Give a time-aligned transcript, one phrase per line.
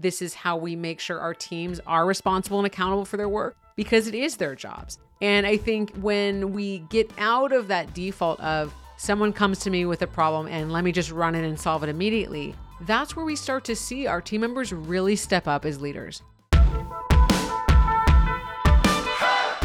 [0.00, 3.56] This is how we make sure our teams are responsible and accountable for their work
[3.74, 5.00] because it is their jobs.
[5.20, 9.86] And I think when we get out of that default of someone comes to me
[9.86, 13.24] with a problem and let me just run in and solve it immediately, that's where
[13.24, 16.22] we start to see our team members really step up as leaders.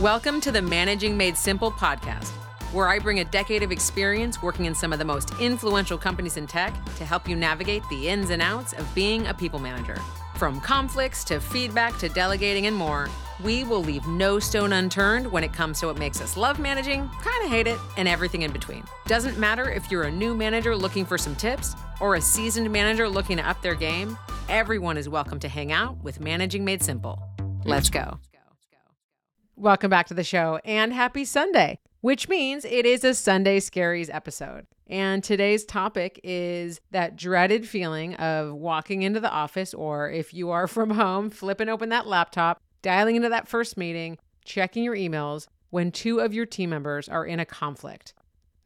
[0.00, 2.32] Welcome to the Managing Made Simple podcast,
[2.76, 6.36] where I bring a decade of experience working in some of the most influential companies
[6.36, 9.96] in tech to help you navigate the ins and outs of being a people manager.
[10.34, 13.08] From conflicts to feedback to delegating and more,
[13.42, 17.08] we will leave no stone unturned when it comes to what makes us love managing,
[17.22, 18.84] kind of hate it, and everything in between.
[19.06, 23.08] Doesn't matter if you're a new manager looking for some tips or a seasoned manager
[23.08, 24.18] looking to up their game,
[24.50, 27.22] everyone is welcome to hang out with Managing Made Simple.
[27.64, 28.20] Let's go.
[29.58, 34.14] Welcome back to the show and happy Sunday, which means it is a Sunday Scaries
[34.14, 34.64] episode.
[34.86, 40.50] And today's topic is that dreaded feeling of walking into the office, or if you
[40.50, 45.48] are from home, flipping open that laptop, dialing into that first meeting, checking your emails
[45.70, 48.14] when two of your team members are in a conflict.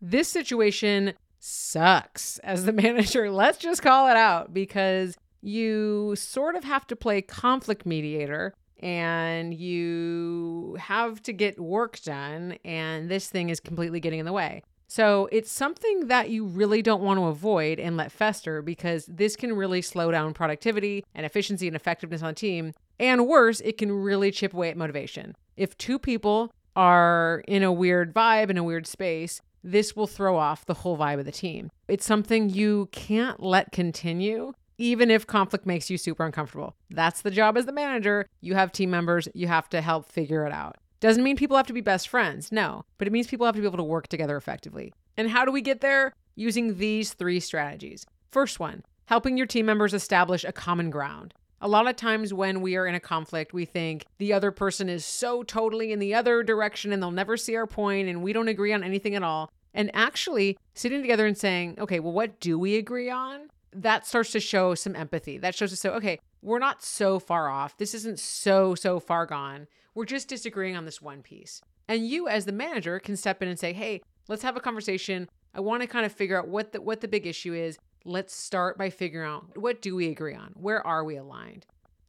[0.02, 3.30] This situation sucks as the manager.
[3.30, 9.54] Let's just call it out because you sort of have to play conflict mediator and
[9.54, 14.62] you have to get work done, and this thing is completely getting in the way.
[14.88, 19.36] So it's something that you really don't want to avoid and let fester because this
[19.36, 22.72] can really slow down productivity and efficiency and effectiveness on the team.
[22.98, 25.36] And worse, it can really chip away at motivation.
[25.56, 30.36] If two people are in a weird vibe, in a weird space, this will throw
[30.36, 31.70] off the whole vibe of the team.
[31.86, 36.74] It's something you can't let continue even if conflict makes you super uncomfortable.
[36.88, 38.26] That's the job as the manager.
[38.40, 40.78] You have team members, you have to help figure it out.
[41.00, 43.60] Doesn't mean people have to be best friends, no, but it means people have to
[43.60, 44.92] be able to work together effectively.
[45.18, 46.14] And how do we get there?
[46.34, 48.06] Using these three strategies.
[48.30, 51.34] First one, helping your team members establish a common ground.
[51.60, 54.88] A lot of times when we are in a conflict, we think the other person
[54.88, 58.32] is so totally in the other direction and they'll never see our point and we
[58.32, 59.50] don't agree on anything at all.
[59.74, 63.50] And actually sitting together and saying, okay, well, what do we agree on?
[63.72, 65.38] That starts to show some empathy.
[65.38, 67.76] That shows us so, okay, we're not so far off.
[67.76, 69.66] This isn't so, so far gone.
[69.94, 71.60] We're just disagreeing on this one piece.
[71.88, 75.28] And you, as the manager, can step in and say, hey, let's have a conversation.
[75.54, 77.78] I want to kind of figure out what the, what the big issue is.
[78.04, 80.52] Let's start by figuring out what do we agree on?
[80.54, 81.66] Where are we aligned?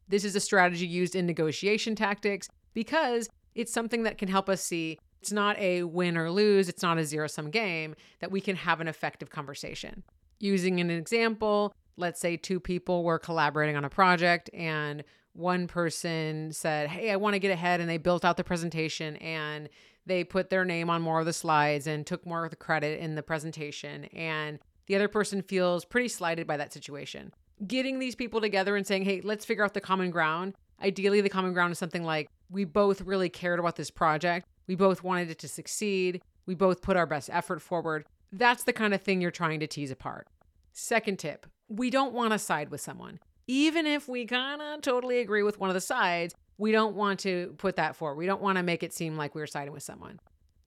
[0.08, 4.62] This is a strategy used in negotiation tactics because it's something that can help us
[4.62, 8.40] see it's not a win or lose, it's not a zero sum game, that we
[8.40, 10.02] can have an effective conversation.
[10.42, 15.04] Using an example, let's say two people were collaborating on a project and
[15.34, 17.80] one person said, Hey, I want to get ahead.
[17.80, 19.68] And they built out the presentation and
[20.04, 22.98] they put their name on more of the slides and took more of the credit
[22.98, 24.06] in the presentation.
[24.06, 24.58] And
[24.88, 27.32] the other person feels pretty slighted by that situation.
[27.64, 30.54] Getting these people together and saying, Hey, let's figure out the common ground.
[30.82, 34.48] Ideally, the common ground is something like we both really cared about this project.
[34.66, 36.20] We both wanted it to succeed.
[36.46, 38.06] We both put our best effort forward.
[38.32, 40.26] That's the kind of thing you're trying to tease apart.
[40.72, 43.18] Second tip we don't want to side with someone.
[43.46, 47.18] Even if we kind of totally agree with one of the sides, we don't want
[47.20, 48.16] to put that forward.
[48.16, 50.20] We don't want to make it seem like we're siding with someone.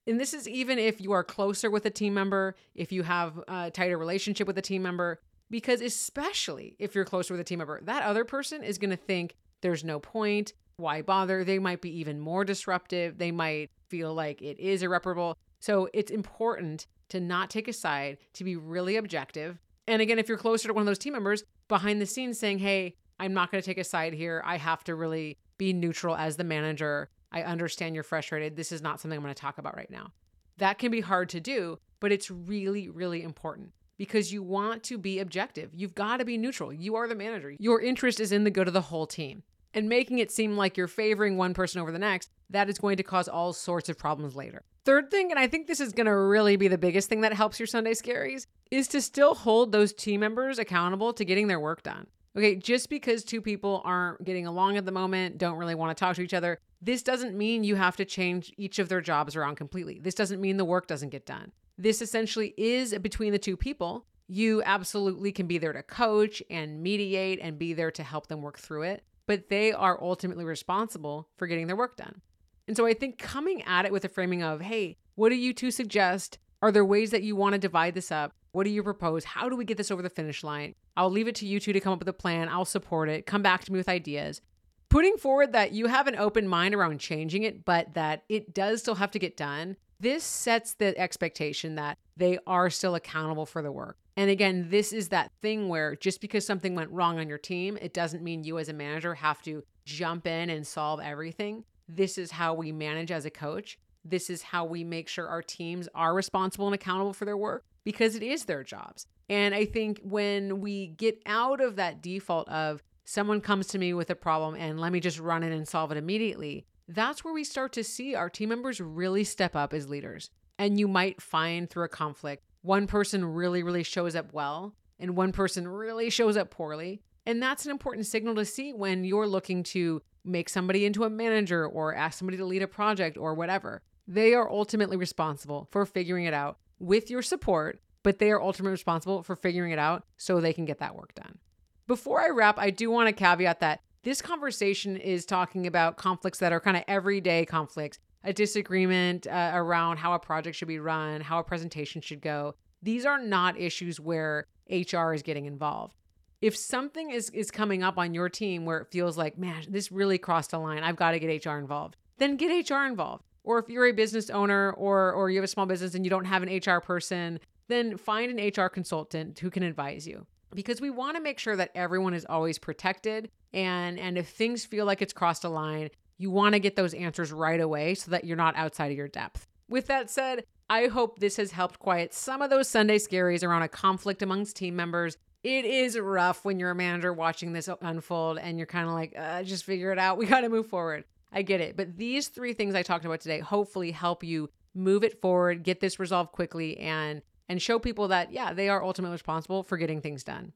[0.08, 3.40] And this is even if you are closer with a team member, if you have
[3.48, 7.60] a tighter relationship with a team member, because especially if you're closer with a team
[7.60, 10.54] member, that other person is going to think there's no point.
[10.78, 11.44] Why bother?
[11.44, 13.18] They might be even more disruptive.
[13.18, 15.38] They might feel like it is irreparable.
[15.60, 20.28] So it's important to not take a side, to be really objective, and again, if
[20.28, 23.52] you're closer to one of those team members behind the scenes saying, hey, I'm not
[23.52, 24.42] going to take a side here.
[24.46, 27.10] I have to really be neutral as the manager.
[27.32, 28.56] I understand you're frustrated.
[28.56, 30.12] This is not something I'm going to talk about right now.
[30.58, 34.98] That can be hard to do, but it's really, really important because you want to
[34.98, 35.74] be objective.
[35.74, 36.74] You've got to be neutral.
[36.74, 37.56] You are the manager.
[37.60, 39.44] Your interest is in the good of the whole team.
[39.76, 42.96] And making it seem like you're favoring one person over the next, that is going
[42.98, 44.64] to cause all sorts of problems later.
[44.86, 47.34] Third thing, and I think this is going to really be the biggest thing that
[47.34, 51.60] helps your Sunday scaries, is to still hold those team members accountable to getting their
[51.60, 52.08] work done.
[52.38, 56.00] Okay, just because two people aren't getting along at the moment, don't really want to
[56.00, 59.36] talk to each other, this doesn't mean you have to change each of their jobs
[59.36, 60.00] around completely.
[60.00, 61.52] This doesn't mean the work doesn't get done.
[61.78, 64.06] This essentially is between the two people.
[64.28, 68.42] You absolutely can be there to coach and mediate and be there to help them
[68.42, 72.22] work through it, but they are ultimately responsible for getting their work done.
[72.68, 75.54] And so I think coming at it with a framing of, hey, what do you
[75.54, 76.38] two suggest?
[76.62, 78.34] Are there ways that you want to divide this up?
[78.52, 79.26] What do you propose?
[79.26, 80.76] How do we get this over the finish line?
[80.98, 82.50] I'll leave it to you two to come up with a plan.
[82.50, 83.26] I'll support it.
[83.26, 84.42] Come back to me with ideas.
[84.90, 88.80] Putting forward that you have an open mind around changing it, but that it does
[88.80, 93.62] still have to get done This sets the expectation that they are still accountable for
[93.62, 93.98] the work.
[94.18, 97.78] And again, this is that thing where just because something went wrong on your team,
[97.82, 101.64] it doesn't mean you as a manager have to jump in and solve everything.
[101.88, 103.78] This is how we manage as a coach.
[104.04, 107.64] This is how we make sure our teams are responsible and accountable for their work
[107.84, 109.08] because it is their jobs.
[109.30, 113.94] And I think when we get out of that default of someone comes to me
[113.94, 117.34] with a problem and let me just run in and solve it immediately, that's where
[117.34, 120.30] we start to see our team members really step up as leaders.
[120.58, 125.16] And you might find through a conflict, one person really, really shows up well and
[125.16, 127.02] one person really shows up poorly.
[127.26, 131.10] And that's an important signal to see when you're looking to make somebody into a
[131.10, 133.82] manager or ask somebody to lead a project or whatever.
[134.08, 138.72] They are ultimately responsible for figuring it out with your support, but they are ultimately
[138.72, 141.40] responsible for figuring it out so they can get that work done.
[141.88, 146.38] Before I wrap, I do want to caveat that this conversation is talking about conflicts
[146.38, 150.78] that are kind of everyday conflicts, a disagreement uh, around how a project should be
[150.78, 152.54] run, how a presentation should go.
[152.84, 155.96] These are not issues where HR is getting involved.
[156.40, 159.92] If something is, is coming up on your team where it feels like, man, this
[159.92, 163.24] really crossed a line, I've got to get HR involved, then get HR involved.
[163.44, 166.12] Or if you're a business owner or, or you have a small business and you
[166.12, 170.82] don't have an HR person, then find an HR consultant who can advise you because
[170.82, 174.86] we want to make sure that everyone is always protected and and if things feel
[174.86, 178.24] like it's crossed a line you want to get those answers right away so that
[178.24, 179.48] you're not outside of your depth.
[179.68, 183.64] With that said i hope this has helped quiet some of those sunday scaries around
[183.64, 185.18] a conflict amongst team members.
[185.44, 189.14] It is rough when you're a manager watching this unfold and you're kind of like
[189.16, 190.18] uh, just figure it out.
[190.18, 191.04] We got to move forward.
[191.32, 195.04] I get it but these three things i talked about today hopefully help you move
[195.04, 199.14] it forward get this resolved quickly and and show people that, yeah, they are ultimately
[199.14, 200.54] responsible for getting things done.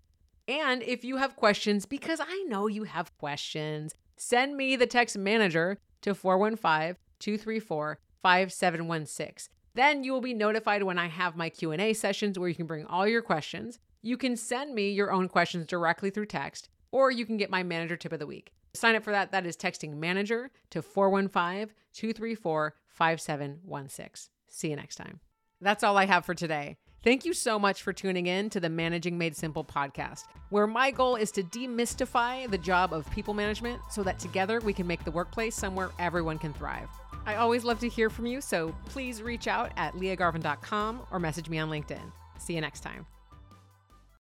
[0.48, 5.18] And if you have questions, because I know you have questions, send me the text
[5.18, 9.54] manager to 415 234 5716.
[9.76, 12.86] Then you will be notified when I have my Q&A sessions where you can bring
[12.86, 13.80] all your questions.
[14.02, 17.64] You can send me your own questions directly through text or you can get my
[17.64, 18.52] manager tip of the week.
[18.74, 19.32] Sign up for that.
[19.32, 24.32] That is texting manager to 415 234 5716.
[24.48, 25.20] See you next time.
[25.62, 26.78] That's all I have for today.
[27.04, 30.92] Thank you so much for tuning in to the Managing Made Simple podcast, where my
[30.92, 35.06] goal is to demystify the job of people management so that together we can make
[35.06, 36.90] the workplace somewhere everyone can thrive.
[37.26, 41.50] I always love to hear from you, so please reach out at liagarvin.com or message
[41.50, 42.12] me on LinkedIn.
[42.38, 43.06] See you next time.